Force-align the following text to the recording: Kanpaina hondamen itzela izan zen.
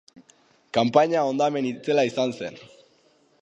Kanpaina 0.77 1.21
hondamen 1.31 1.67
itzela 1.73 2.07
izan 2.13 2.35
zen. 2.41 2.59